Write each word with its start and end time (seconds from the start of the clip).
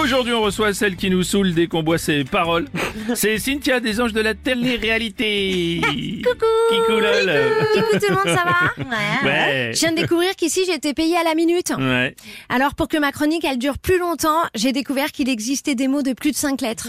Aujourd'hui, 0.00 0.32
on 0.32 0.42
reçoit 0.42 0.72
celle 0.74 0.96
qui 0.96 1.10
nous 1.10 1.22
saoule 1.22 1.52
dès 1.54 1.66
qu'on 1.66 1.82
boit 1.82 1.98
ses 1.98 2.24
paroles. 2.24 2.66
C'est 3.14 3.38
Cynthia 3.38 3.80
des 3.80 4.00
Anges 4.00 4.12
de 4.12 4.20
la 4.20 4.34
télé-réalité. 4.34 5.80
Coucou 6.24 6.46
Kikou 6.70 7.00
lol. 7.00 7.32
Coucou 7.74 7.98
tout 7.98 8.06
le 8.08 8.14
monde, 8.14 8.36
ça 8.38 8.44
va 8.44 8.84
Ouais. 9.24 9.72
Je 9.74 9.80
viens 9.80 9.92
de 9.92 9.96
découvrir 9.96 10.34
qu'ici 10.36 10.60
j'ai 10.66 10.74
été 10.74 10.94
payée 10.94 11.16
à 11.16 11.24
la 11.24 11.34
minute. 11.34 11.72
Ouais. 11.78 12.14
Alors 12.48 12.74
pour 12.74 12.88
que 12.88 12.96
ma 12.96 13.12
chronique 13.12 13.44
elle 13.44 13.58
dure 13.58 13.78
plus 13.78 13.98
longtemps, 13.98 14.42
j'ai 14.54 14.72
découvert 14.72 15.12
qu'il 15.12 15.28
existait 15.28 15.74
des 15.74 15.88
mots 15.88 16.02
de 16.02 16.12
plus 16.12 16.30
de 16.32 16.36
5 16.36 16.60
lettres. 16.60 16.88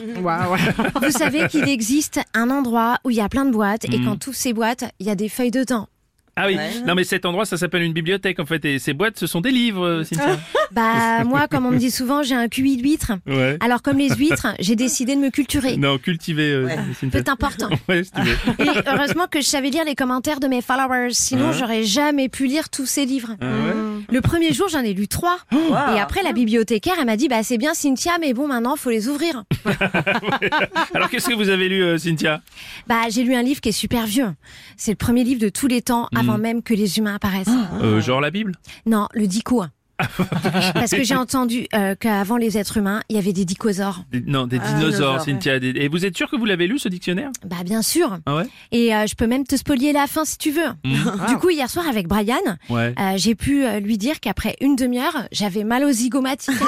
Vous 1.02 1.12
savez 1.12 1.48
qu'il 1.48 1.68
existe 1.68 2.20
un 2.34 2.50
endroit 2.50 2.98
où 3.04 3.10
il 3.10 3.18
y 3.18 3.22
a 3.22 3.30
plein 3.30 3.46
de 3.46 3.52
boîtes 3.52 3.86
et 3.86 4.00
quand 4.04 4.18
toutes 4.18 4.36
ces 4.36 4.54
boîtes, 4.54 4.86
il 5.00 5.08
y 5.08 5.10
a 5.10 5.16
des 5.16 5.30
feuilles 5.30 5.52
de 5.52 5.64
temps. 5.64 5.88
Ah 6.36 6.48
oui. 6.48 6.58
Non 6.86 6.96
mais 6.96 7.04
cet 7.04 7.26
endroit, 7.26 7.46
ça 7.46 7.58
s'appelle 7.58 7.84
une 7.84 7.94
bibliothèque 7.94 8.40
en 8.40 8.46
fait. 8.46 8.64
Et 8.66 8.80
ces 8.80 8.94
boîtes, 8.94 9.20
ce 9.20 9.28
sont 9.28 9.42
des 9.42 9.52
livres, 9.52 9.86
euh, 9.86 10.04
Cynthia. 10.04 10.38
Bah 10.72 11.24
moi, 11.24 11.48
comme 11.48 11.68
on 11.68 11.72
me 11.72 11.78
dit 11.78 11.92
souvent, 11.92 12.24
j'ai 12.24 12.34
un 12.34 12.48
QI 12.48 12.78
d'huître. 12.78 13.12
Ouais. 13.28 13.58
Alors 13.60 13.84
comme 13.84 14.00
les 14.00 14.10
huîtres, 14.10 14.48
j'ai 14.60 14.76
décidé 14.76 15.16
de 15.16 15.22
me 15.22 15.30
culturer. 15.30 15.78
Non, 15.78 16.00
cultiver, 16.00 16.52
euh, 16.52 16.70
Cynthia. 17.00 17.22
Peu 17.24 17.32
importe. 17.32 17.64
Ouais, 17.90 18.04
si 18.04 18.12
tu 18.12 18.22
veux. 18.22 18.66
Et 18.66 18.70
heureusement 18.88 19.26
que 19.30 19.42
je 19.42 19.46
savais 19.46 19.70
lire 19.70 19.84
les 19.86 19.94
commentaires 19.94 20.40
de 20.40 20.48
mes 20.48 20.62
followers, 20.62 21.12
sinon 21.12 21.52
j'aurais 21.52 21.84
jamais 21.84 22.30
pu 22.30 22.48
lire 22.48 22.70
tous 22.70 22.86
ces 22.86 23.06
livres. 23.06 23.36
Ah 23.42 23.46
ouais 23.46 23.83
Le 24.14 24.22
premier 24.22 24.54
jour, 24.54 24.68
j'en 24.70 24.82
ai 24.82 24.94
lu 24.94 25.08
trois. 25.08 25.40
Et 25.52 26.00
après, 26.00 26.22
la 26.22 26.34
bibliothécaire, 26.34 26.94
elle 27.00 27.08
m'a 27.08 27.18
dit, 27.18 27.28
bah 27.28 27.42
c'est 27.42 27.58
bien 27.58 27.74
Cynthia, 27.74 28.12
mais 28.22 28.36
bon, 28.36 28.48
maintenant, 28.48 28.76
faut 28.76 28.92
les 28.92 29.10
ouvrir. 29.10 29.44
Alors 30.94 31.10
qu'est-ce 31.10 31.28
que 31.30 31.34
vous 31.34 31.50
avez 31.50 31.68
lu, 31.68 31.84
euh, 31.84 31.98
Cynthia? 31.98 32.42
Bah 32.86 33.10
j'ai 33.10 33.24
lu 33.24 33.34
un 33.34 33.42
livre 33.42 33.60
qui 33.60 33.70
est 33.70 33.72
super 33.72 34.06
vieux. 34.06 34.30
C'est 34.78 34.92
le 34.92 34.98
premier 34.98 35.24
livre 35.24 35.42
de 35.42 35.50
tous 35.50 35.66
les 35.66 35.82
temps, 35.82 36.10
avant 36.16 36.38
même 36.38 36.62
que 36.62 36.76
les 36.76 37.00
humains 37.00 37.16
apparaissent. 37.16 37.48
Euh, 37.82 38.02
Genre 38.02 38.22
la 38.22 38.30
Bible? 38.30 38.52
Non, 38.86 39.08
le 39.16 39.26
dico. 39.26 39.64
Parce 40.74 40.92
que 40.92 41.04
j'ai 41.04 41.16
entendu 41.16 41.68
euh, 41.76 41.96
qu'avant 42.00 42.38
les 42.38 42.58
êtres 42.58 42.78
humains, 42.78 43.02
il 43.10 43.16
y 43.16 43.20
avait 43.20 43.34
des 43.34 43.46
dicosaures. 43.46 44.04
Non, 44.26 44.48
des 44.48 44.60
dinosaures, 44.60 45.22
Cynthia. 45.22 45.60
Des- 45.60 45.70
Et 45.76 45.88
vous 45.88 46.06
êtes 46.06 46.16
sûr 46.18 46.30
que 46.30 46.36
vous 46.36 46.46
l'avez 46.46 46.68
lu 46.68 46.80
ce 46.80 46.90
dictionnaire? 46.90 47.30
Bah 47.46 47.58
bien 47.64 47.82
sûr. 47.82 48.18
Ah 48.26 48.36
ouais? 48.38 48.48
Et 48.72 48.94
euh, 48.96 49.06
je 49.08 49.16
peux 49.16 49.28
même 49.28 49.46
te 49.46 49.56
spolier 49.56 49.94
la 49.94 50.08
fin 50.08 50.26
si 50.26 50.38
tu 50.38 50.52
veux. 50.52 50.62
Du 51.28 51.38
coup, 51.38 51.50
hier 51.50 51.70
soir 51.70 51.88
avec 51.88 52.08
Brian, 52.08 52.38
Ouais. 52.70 52.94
euh, 53.00 53.14
j'ai 53.18 53.36
pu 53.36 53.66
euh, 53.66 53.80
lui 53.80 53.98
dire 53.98 54.20
qu'aaprès 54.20 54.56
une 54.62 54.76
demi-heure, 54.76 55.28
j'avais 55.32 55.64
mal 55.64 55.84
aux 55.86 55.92
zygomatiques. 55.92 56.54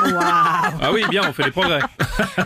Ah 0.82 0.92
oui, 0.94 1.04
bien, 1.10 1.22
on 1.28 1.34
fait 1.34 1.44
des 1.44 1.52
progrès. 1.52 1.80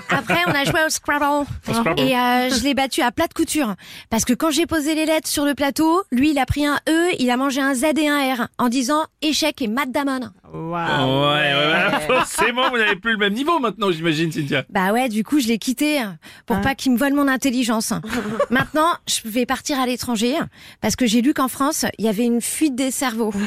Après, 0.09 0.39
on 0.47 0.51
a 0.51 0.63
joué 0.65 0.79
au 0.85 0.89
Scrabble. 0.89 1.45
Scrabble. 1.63 1.99
Et 1.99 2.15
euh, 2.15 2.49
je 2.49 2.63
l'ai 2.63 2.73
battu 2.73 3.01
à 3.01 3.11
plate 3.11 3.33
couture. 3.33 3.75
Parce 4.09 4.25
que 4.25 4.33
quand 4.33 4.51
j'ai 4.51 4.65
posé 4.65 4.95
les 4.95 5.05
lettres 5.05 5.27
sur 5.27 5.45
le 5.45 5.53
plateau, 5.55 6.03
lui, 6.11 6.31
il 6.31 6.39
a 6.39 6.45
pris 6.45 6.65
un 6.65 6.77
E, 6.87 7.07
il 7.19 7.29
a 7.29 7.37
mangé 7.37 7.61
un 7.61 7.73
Z 7.73 7.85
et 7.97 8.07
un 8.07 8.35
R 8.35 8.47
en 8.57 8.69
disant 8.69 9.03
échec 9.21 9.61
et 9.61 9.67
Matt 9.67 9.91
Damon. 9.91 10.29
Ouais, 10.53 11.53
ouais, 11.53 11.53
ouais. 11.53 11.99
Forcément, 12.07 12.69
vous 12.69 12.77
n'avez 12.77 12.95
plus 12.95 13.11
le 13.13 13.17
même 13.17 13.33
niveau 13.33 13.59
maintenant, 13.59 13.91
j'imagine, 13.91 14.31
Cynthia. 14.31 14.63
Bah 14.69 14.91
ouais, 14.91 15.09
du 15.09 15.23
coup, 15.23 15.39
je 15.39 15.47
l'ai 15.47 15.57
quitté 15.57 16.01
pour 16.45 16.59
pas 16.61 16.75
qu'il 16.75 16.91
me 16.91 16.97
vole 16.97 17.13
mon 17.13 17.27
intelligence. 17.27 17.93
Maintenant, 18.49 18.93
je 19.07 19.27
vais 19.29 19.45
partir 19.45 19.79
à 19.79 19.85
l'étranger 19.85 20.35
parce 20.81 20.95
que 20.95 21.05
j'ai 21.05 21.21
lu 21.21 21.33
qu'en 21.33 21.47
France, 21.47 21.85
il 21.97 22.05
y 22.05 22.09
avait 22.09 22.25
une 22.25 22.41
fuite 22.41 22.75
des 22.75 22.91
cerveaux. 22.91 23.33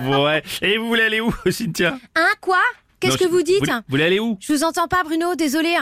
Ouais. 0.00 0.42
Et 0.62 0.78
vous 0.78 0.86
voulez 0.88 1.02
aller 1.02 1.20
où, 1.20 1.32
Cynthia? 1.50 1.98
Hein, 2.16 2.28
quoi? 2.40 2.58
Qu'est-ce 3.00 3.18
que 3.18 3.26
vous 3.26 3.42
dites 3.42 3.66
Vous 3.66 3.82
voulez 3.88 4.04
aller 4.04 4.20
où 4.20 4.36
Je 4.40 4.52
vous 4.52 4.64
entends 4.64 4.88
pas, 4.88 5.02
Bruno, 5.04 5.34
désolé. 5.34 5.74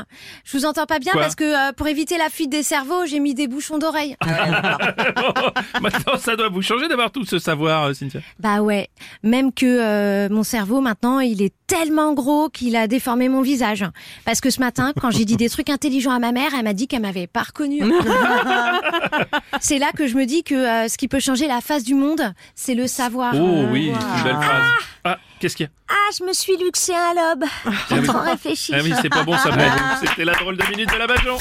Je 0.44 0.56
vous 0.56 0.64
entends 0.64 0.86
pas 0.86 0.98
bien 0.98 1.12
Quoi 1.12 1.22
parce 1.22 1.34
que 1.34 1.68
euh, 1.68 1.72
pour 1.72 1.88
éviter 1.88 2.16
la 2.16 2.30
fuite 2.30 2.50
des 2.50 2.62
cerveaux, 2.62 3.06
j'ai 3.06 3.20
mis 3.20 3.34
des 3.34 3.48
bouchons 3.48 3.78
d'oreille. 3.78 4.16
Maintenant, 5.80 6.16
ça 6.18 6.36
doit 6.36 6.48
vous 6.48 6.62
changer 6.62 6.88
d'avoir 6.88 7.10
tout 7.10 7.24
ce 7.24 7.38
savoir, 7.38 7.84
euh, 7.84 7.92
Cynthia. 7.94 8.20
Bah 8.38 8.60
ouais, 8.60 8.88
même 9.22 9.52
que 9.52 9.66
euh, 9.66 10.28
mon 10.30 10.42
cerveau 10.42 10.80
maintenant, 10.80 11.20
il 11.20 11.42
est 11.42 11.52
tellement 11.66 12.14
gros 12.14 12.48
qu'il 12.48 12.76
a 12.76 12.86
déformé 12.86 13.28
mon 13.28 13.42
visage. 13.42 13.84
Parce 14.24 14.40
que 14.40 14.50
ce 14.50 14.60
matin, 14.60 14.92
quand 14.98 15.10
j'ai 15.10 15.24
dit 15.24 15.36
des 15.36 15.48
trucs 15.48 15.70
intelligents 15.70 16.12
à 16.12 16.18
ma 16.18 16.32
mère, 16.32 16.52
elle 16.56 16.64
m'a 16.64 16.72
dit 16.72 16.88
qu'elle 16.88 17.02
m'avait 17.02 17.26
pas 17.26 17.42
reconnu. 17.42 17.82
c'est 19.60 19.78
là 19.78 19.90
que 19.96 20.06
je 20.06 20.16
me 20.16 20.24
dis 20.24 20.42
que 20.42 20.54
euh, 20.54 20.88
ce 20.88 20.96
qui 20.96 21.08
peut 21.08 21.20
changer 21.20 21.46
la 21.46 21.60
face 21.60 21.84
du 21.84 21.94
monde, 21.94 22.32
c'est 22.54 22.74
le 22.74 22.86
savoir. 22.86 23.34
Oh 23.36 23.66
oui, 23.70 23.88
une 23.88 24.24
belle 24.24 24.36
phrase. 24.36 24.64
Ah, 25.04 25.18
qu'est-ce 25.38 25.56
qu'il 25.56 25.66
y 25.66 25.68
a 25.68 25.72
Ah, 25.88 26.10
je 26.18 26.24
me 26.24 26.32
suis 26.32 26.56
luxé 26.56 26.92
un 26.94 27.14
lobe. 27.14 27.44
J'ai 27.90 28.02
trop 28.02 28.18
réfléchi. 28.20 28.72
Ah 28.74 28.80
oui, 28.82 28.92
c'est 29.00 29.08
pas 29.08 29.24
bon 29.24 29.36
ça, 29.36 29.50
Blaise. 29.50 29.70
C'était 30.04 30.24
la 30.24 30.34
drôle 30.34 30.56
de 30.56 30.64
minute 30.70 30.90
de 30.92 30.96
la 30.98 31.06
Bajon. 31.06 31.38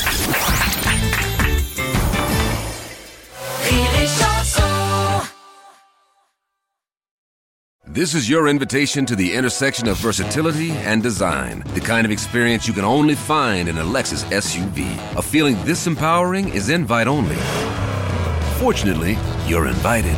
This 7.86 8.14
is 8.14 8.30
your 8.30 8.48
invitation 8.48 9.06
to 9.06 9.16
the 9.16 9.34
intersection 9.34 9.88
of 9.88 9.98
versatility 9.98 10.72
and 10.72 11.02
design. 11.02 11.64
The 11.74 11.80
kind 11.80 12.06
of 12.06 12.12
experience 12.12 12.68
you 12.68 12.74
can 12.74 12.84
only 12.84 13.16
find 13.16 13.70
in 13.70 13.78
a 13.78 13.84
Lexus 13.84 14.24
SUV. 14.26 14.86
A 15.18 15.22
feeling 15.22 15.58
this 15.64 15.88
empowering 15.88 16.50
is 16.50 16.70
invite 16.70 17.08
only. 17.08 17.38
Fortunately, 18.60 19.18
you're 19.48 19.68
invited. 19.68 20.18